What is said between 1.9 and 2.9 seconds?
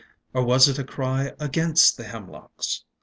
the hemlocks?